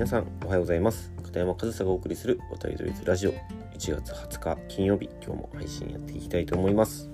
[0.00, 1.12] 皆さんおはようございます。
[1.22, 3.32] 片山和沙がお送りする渡り鳥ラジオ。
[3.32, 3.36] 1
[3.76, 7.10] 月20日金曜日今日も配信やっていきたいと思います。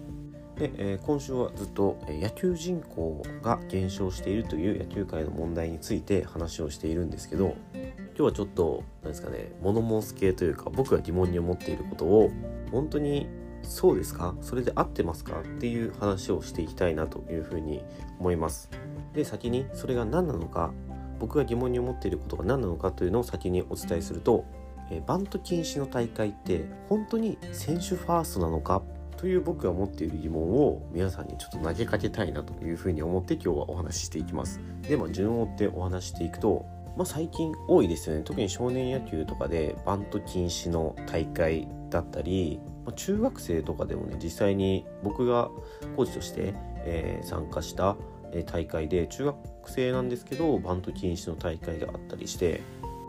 [0.57, 12.31] で、えー、今週はずっと野球人口が減少しているという野球界の問題について話をしているんですけど今日はちょっと何ですかね物申す系というか僕が疑問に思っていることを
[12.71, 13.27] 本当に
[13.65, 14.37] そうですか？
[14.43, 15.41] それで合ってますか？
[15.41, 17.83] っていう話をしていきたいなというふうに
[18.21, 18.71] 思います。
[19.13, 20.73] で先にそれが何なのか
[21.19, 24.45] 僕が疑問に思っていることが何なのかというのを先にお伝えすると、
[24.91, 28.83] えバント禁止の大会って本当に選手ファーストなのか？
[29.17, 34.61] という僕が持っている疑問を皆さんにちょっと投げかけたいなというふうに思って今日はお話ししていきます。
[34.83, 36.67] で、まあ、順を追ってお話していくと、
[36.99, 38.23] まあ、最近多いですよね。
[38.23, 45.49] 特に少年野球とかでバント禁止の大会だったり、まあ、中学生とかでもね実際に僕が
[45.97, 46.53] コーチとして、
[46.85, 47.97] えー、参加した
[48.45, 52.61] 大会で中学生なんですけどバント禁止の大会があったりして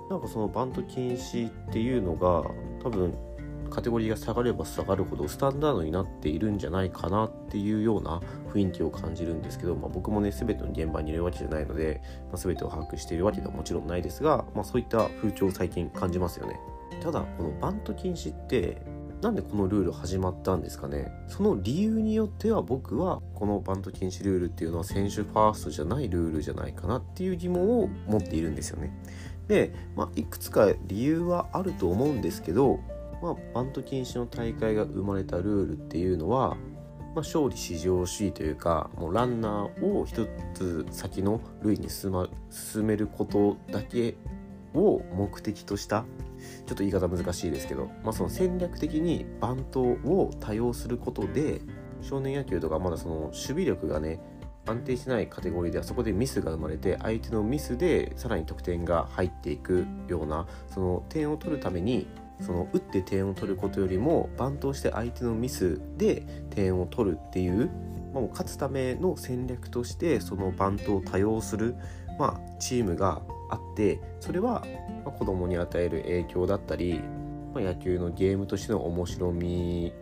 [0.10, 2.50] なんかそのバント禁止っていうのが
[2.84, 3.14] 多分
[3.70, 8.22] カテゴリーが下がれば下がるほどスタンダードになっているんじゃないかなっていうような
[8.54, 16.60] 雰囲気を感じるんですけど、まあ、僕もね全ての現場にいるわけじゃないので、まあ、全てを把握しているわけではもちろんないですが、まあ、そういった風潮を最近感じますよね。
[17.02, 18.82] ただこのバント禁止って
[19.22, 21.12] なんでこのルール始まったんですかね？
[21.28, 28.96] その理由によっては僕はこのバント禁止ルールっていうのは選手ファーストじゃないルールじゃないかなっていう疑問を持っているんですよね。
[29.48, 32.80] で、まあ、いくつか理由はあると思うんですけど、
[33.24, 44.16] まあ、バント禁止の大会が生まれたルールっていうのは、まあ、勝利至上主義というかもうランナーを一つ先の塁に進,、ま、進めることだけ
[44.78, 46.06] を目的とした
[46.66, 51.62] ちょっと言い方難しいですけど、まあ、その戦略的にバントを多用することで
[52.02, 54.20] 少年野球とかまだその守備力がね
[54.68, 62.08] 安定してないカテゴリーではそこでミスが生まれて相手のミスでさらに得点が入っていくようなその点を取るために
[62.42, 66.22] その打って点を取ることよりもバントをして相手のミスで
[66.52, 67.68] 点を取るっていう、
[68.14, 71.76] まあ、もう勝つための戦略としてそのバントを多用する、
[72.20, 74.66] まあ、チームがあってそれは
[75.18, 77.02] 子供に与える影響だったり、
[77.56, 79.94] 野球のゲームとしての面白み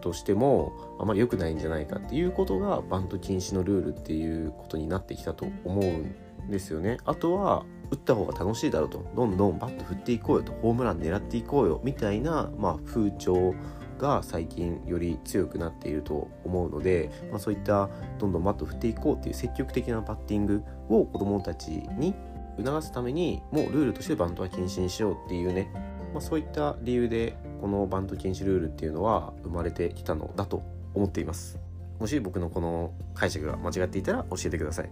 [0.00, 6.98] としてもあまり良くないんじゃないかっていうことがバント禁止のルールっていうことになってきたと思うんですよね。
[7.04, 9.04] あとは打った方が楽しいだろうと。
[9.14, 10.52] どんどんバット振っていこうよと。
[10.52, 11.80] ホームラン狙っていこうよ。
[11.84, 13.54] みたいな、まあ、風潮
[13.98, 22.14] が最近より強くなっていると思うので、まあ、そういったどんどんバット振っていこうっていう積極的なバッティングを子どもたちに
[22.58, 25.70] 促すためにもうルールとしてバントは禁止にしようっていうね、
[26.12, 30.62] まあ、そういった理由でこのバント禁止ルールっていうのは生まれてきたのだと
[30.94, 31.58] 思っています。
[31.98, 34.90] もし僕のこの解釈が間違っていたら教えてください。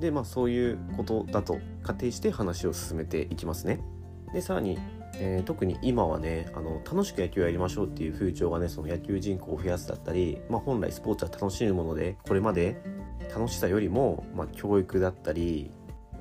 [0.00, 3.80] でまあそういうことだと仮定して話を進めていきますね。
[4.32, 4.78] でさらに
[5.14, 12.82] えー、特に今はねあの楽しく野球をやりましょうっていう風潮がねその野球人口を増やすだったり、まあ、本来スポーツは楽しむものでこれまで
[13.34, 15.70] 楽しさよりも、まあ、教育だったり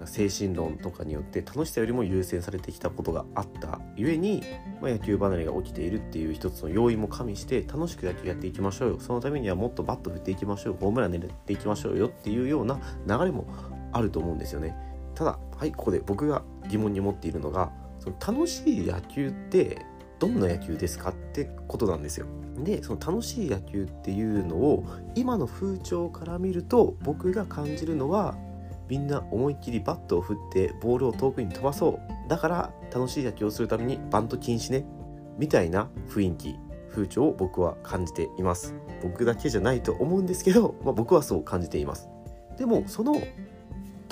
[0.08, 4.44] 精神論とかによって楽しさよりも優先されてきたことがあったゆえに、
[4.82, 9.00] まあ、野球離れが起きているっていう一つの要因も加味して楽しく野球やっていきましょうよ。
[9.00, 13.46] そのためにはもっとバット振っていきましょうホームラン狙っていきましょうよっていうような流れも
[13.92, 14.76] あると思うんですよね。
[15.16, 19.86] ただはいここで僕が疑問に思っているのがその楽しい野球って
[20.20, 22.28] どんな野球ですかってことなんですよ。
[22.64, 24.86] でその楽しい野球っていうのを
[25.16, 28.36] 今の風潮から見ると僕が感じるのは
[28.91, 32.29] みんな思いっきりバットを振ってボールを遠くに飛ばそう。
[32.29, 34.85] だから楽しい野球をするためにバント禁止ね。
[35.38, 36.56] みたいな雰囲気
[36.90, 38.75] 風潮を僕は感じています。
[39.02, 42.09] 僕だけじゃないと思うんですけど、 まあ、僕はそう感じています。
[42.57, 43.16] でもその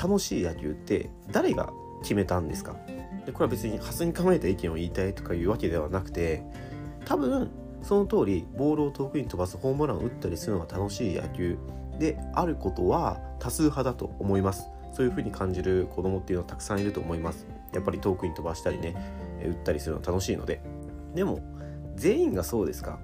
[0.01, 2.77] 楽しい野球って誰が決めたんですか？
[3.25, 6.41] でこれは別にハスに構えた意見を言いたいとかいうわけではなくて
[7.03, 7.49] 多分
[7.81, 11.57] その通りボールを遠くに飛ばすホームランを打ったりするのが楽しい野球
[11.99, 14.69] であることは多数派だと思います。
[14.91, 17.45] そういう風に感じる子供っていうのはたくさんいると思います。
[17.73, 18.95] やっぱり遠くに飛ばしたりね
[19.45, 20.61] 打ったりするの楽しいので。
[21.13, 21.41] でも
[21.95, 22.99] 全員がそうですか。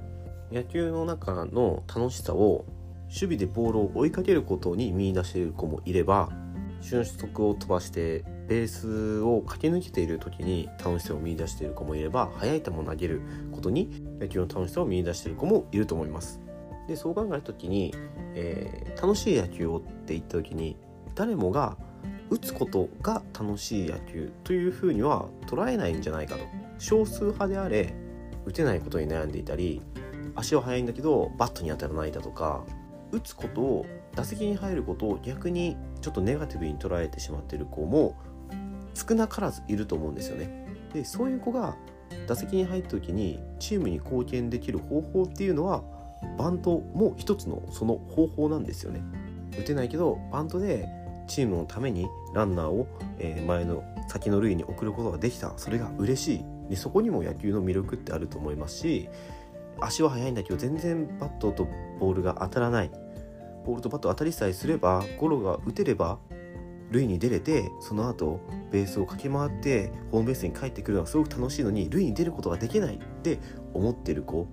[0.51, 2.65] 野球の中の楽しさを
[3.07, 6.29] 守備でボールを追いかけることに見出している子もいれば
[6.81, 13.21] 俊足を飛ばしてベースを駆け抜けている時に楽しさを見出している子もいれば速い球を投げる
[13.51, 16.44] ことに野球の楽しさを見出している子もいると思います。
[16.87, 17.93] でそう考えた時に、
[18.35, 20.77] えー、楽しい野球をって言った時に
[21.15, 21.77] 誰もが
[22.29, 26.43] 打つことが楽しい野球というふうには捉えないんじゃないかと
[26.77, 27.93] 少数派であれ
[28.45, 29.81] 打てないことに悩んでいたり
[30.35, 32.63] 足は速いんだけどバットに当たらないだとか
[33.11, 33.85] 打つことを
[34.15, 38.15] 打席に入ることを逆にちょっとネガティブに捉えてしまっている子も
[38.93, 40.65] 少なからずいると思うんですよね。
[40.93, 41.75] でそういう子が
[42.27, 45.83] 打席に入った時にチームに貢献できる方法っていうのは
[46.37, 49.01] バントも一つのその方法なんですよね。
[49.57, 50.87] 打てないけどバントで
[51.27, 52.87] チームのためにランナーを
[53.47, 55.53] 前の先の塁に送ることができた。
[55.57, 56.45] それが嬉しい。
[56.69, 59.07] でそこにも野球の魅力ってあると思いますし
[59.79, 61.67] 足は速いんだけど全然バットと
[61.99, 62.91] ボールが当たらない。
[63.65, 66.19] ボールとバット当たりさえすればゴロが打てれば
[66.91, 68.39] 塁に出れてその後
[68.71, 73.39] ベースを駆け回ってホームベースに帰ってくるのはすごく楽しいのに塁に出ることができないって
[73.73, 74.47] 思ってる子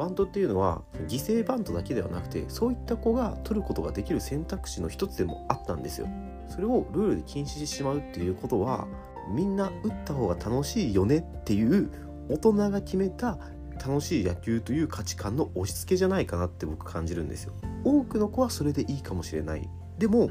[0.00, 6.08] バントっていうのは犠牲バントだけではなくてそういった子が取ることができる選択肢の一つでもあったんですよ。
[6.48, 8.88] それをルールで禁止してしまうっていうことは
[9.28, 11.90] みんな打った方が楽しいよねっていう
[12.30, 13.38] 大人が決めた
[13.74, 17.52] 楽しい野球という価値観の押し付けじゃないかなって僕感じるんですよ。
[17.84, 19.68] 多くの子はそれでいいかもしれない。
[19.98, 20.30] でも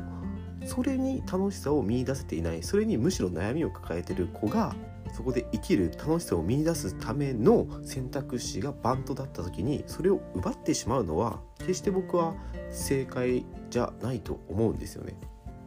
[0.66, 4.75] それに楽しさを見いだせていないそれにむしろ悩みを抱えてる子が
[5.13, 12.35] そこで生きる楽しさを見いだすための選択肢がバントだった時にそれを奪ってしまうのは決して僕は
[12.69, 15.15] 正解じゃないと思うんですよね。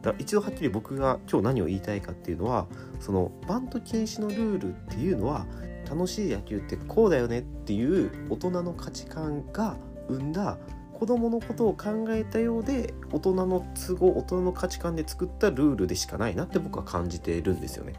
[0.03, 2.67] だ一度はっきり僕が今日何を言いたいかっていうのは
[2.99, 5.47] そのバント禁止のルールっていうのは
[5.89, 9.77] 楽しい野球ってこうだよねっていう大人の価値観が
[10.09, 10.59] 生んだ
[10.99, 17.95] 子供のことを考えたようで大人の都合大人の価値観で作ったルールでしかないなって僕は感じているんですよね。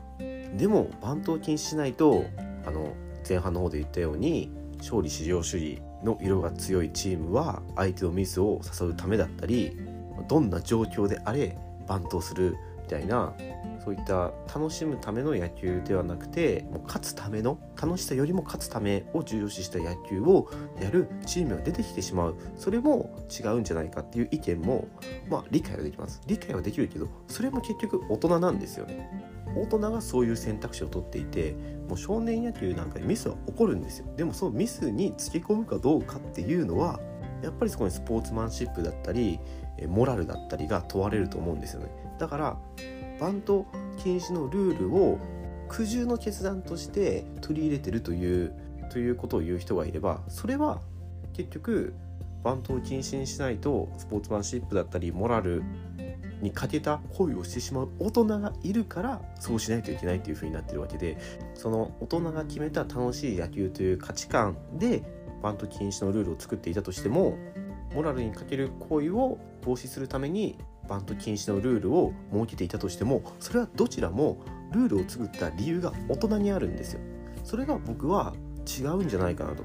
[0.58, 2.26] でもバントを禁止しないと
[2.66, 2.96] あの
[3.28, 9.78] 前半の方で言ったように勝利至上主義の色が強いチームは相手のミスを誘うためだったり
[10.28, 11.58] どんな状況であれ
[11.88, 13.34] バントをするみたいな
[13.84, 20.50] そういった楽しむための野球ではなくてもう勝つための楽しさよりも勝つためを重要視した野球を
[20.82, 22.38] やるチームが出てきてしまう。
[22.58, 24.88] それも違うんじゃないかっていう意見も
[25.30, 26.22] まあ理解はできます。
[26.28, 29.33] 理解はできるけどそれも結局大人なんですよね。
[29.56, 31.56] 大人がそういう選択肢を取っていて
[31.88, 34.08] もう少年野球なんかにミスは起こるんですよ。
[34.16, 37.00] でもそのミスにつけ込むかどうかっていうのは
[37.42, 39.40] やっぱりそこにスポーツマンシップだったり
[39.88, 41.88] モラルだったりが問われると思うんですよね。
[42.20, 42.58] だから
[43.20, 43.66] バント
[43.98, 45.20] 禁止のルールを
[45.68, 48.54] 苦渋の決断として取り入れてるという
[48.90, 50.82] ということを言う人がいればそれは
[51.34, 51.94] 結局
[52.44, 55.64] バントを禁止にしないとスポーツマンシップだったりモラル
[56.44, 61.18] に欠けた恋をしてしまう大人がいるからそうしないといけないっていう風になってるわけで
[61.56, 65.04] その大人が決めた楽しい野球という価値観で
[65.42, 67.38] バント禁止のルールを作っていたとしても
[67.94, 70.58] モラルに欠ける行為を防止するために
[70.88, 77.00] バント禁止のルールを設けていたとしてもそれはどちらもルールを作った理由が大人にあるんですよ。
[77.44, 78.34] それが僕は
[78.66, 79.64] 違うんじゃないかなと。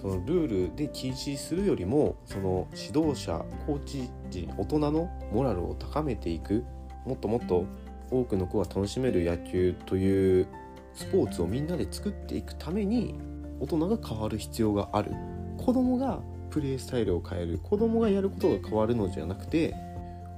[0.00, 6.64] そのルールで禁止するよりもその指導者コーチ陣大人のモラルを高めていく
[7.06, 7.64] もっともっと
[8.10, 10.46] 多くの子が楽しめる野球という
[10.94, 13.14] スポーツをみんなで作っていくために
[13.60, 15.12] 大人が変わる必要がある。
[15.58, 16.20] 子供が
[16.50, 17.58] プレースタイルを変える。
[17.58, 19.74] 子供がやることが変わるのじゃなくて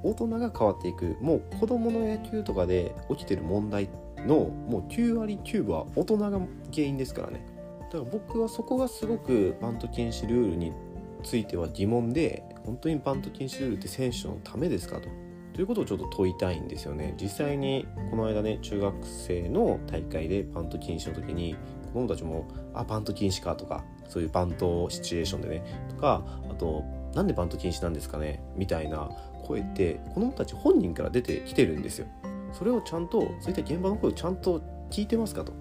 [0.02, 1.16] 大人が変わっていく。
[1.20, 3.88] もう子供の野球とかで起きてる問題
[4.26, 6.30] のもう9割9分は大人が
[6.72, 7.44] 原因ですからね。
[7.90, 10.72] だから僕はそこがすごくバント禁止ルールに
[11.20, 15.08] ついては疑問で本当にバント禁止ルールって選手のためですかと。
[15.52, 17.14] ということをちょっと問いたいんですよね。
[17.20, 21.56] 実際にこの間ね中学生の大会でバント禁止の時に
[21.92, 29.10] 子供たちも「あバント禁止か」とかそういうバントシチュエーションでねとかあと「なんでバント禁止なんですかね?」みたいな
[29.44, 32.06] 声って子供たち本人から出てきてるんですよ。
[32.52, 35.52] それをちゃんとそういった現場の声をちゃんと聞いてますかと。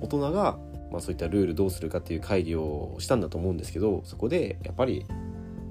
[0.00, 0.58] 大人が、
[0.90, 5.06] まあ、そういったルールどうするかっていう会議をしたんだと思うんですけどそこでやっぱり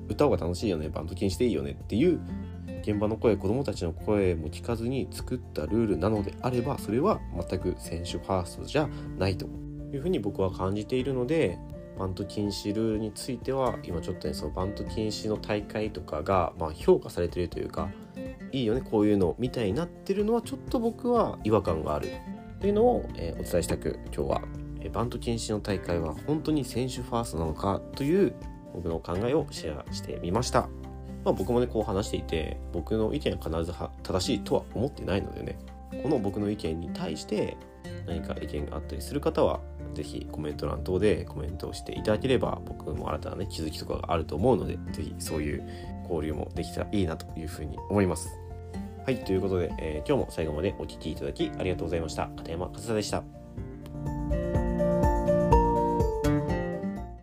[0.07, 2.19] 歌方が楽しいよねバンド禁止でいいよねっていう
[2.81, 9.45] 現場の声子どもたちの声も聞かずに作ったルールなのであればそれは全く選手ファーストじゃないと
[9.93, 10.01] いう。
[10.01, 11.57] ふうに僕は感じているので
[11.97, 17.89] バント禁止ルールについては今ちょっとねそのバント禁止の大会とかがま評価されてるというか
[18.51, 22.09] いいよねこういうのみたいになってるのはちょっと僕は違和感がある
[22.59, 24.41] というのを、え、お伝えしたく今日は、
[24.87, 28.33] バント禁止の大会は本当に選手ファーストなのかという
[28.73, 30.69] 僕の考えをシェアしてみました。
[31.25, 35.59] まあ、僕もねこう話していて僕の意見は必ず正しいとは思ってないのでね
[36.01, 37.57] この僕の意見に対して
[38.07, 39.59] 何か意見があったりする方は
[39.93, 45.67] 是非コメント欄等でコメントをしていただければ僕も新たなね気づきとかがあると思うので是非そういう
[46.03, 48.29] 交流もできたらいいなというふうに思います。
[49.05, 53.38] はいということで、えー、今日も最後までお聴きいただきありがとうございました片山和沙でした。